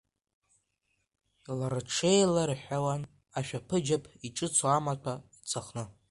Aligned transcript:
Рҽеиларҳәауан 1.73 3.01
ашәаԥыџьаԥ, 3.37 4.03
иҿыцу 4.27 4.67
амаҭәа 4.75 5.13
ӡахны. 5.49 5.83